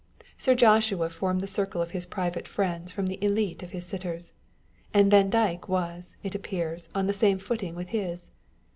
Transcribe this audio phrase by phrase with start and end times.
[0.35, 4.33] Sir Joshua formed the circle of his private friends from the elite of his sitters;
[4.95, 8.31] and Vandyke was, it appears, on the same footing with his.